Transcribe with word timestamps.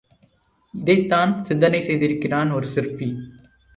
இதைத்தான் 0.73 1.43
சிந்தனை 1.43 1.81
செய்திருக்கிறான் 1.81 2.51
ஒரு 2.51 2.67
சிற்பி. 2.67 3.09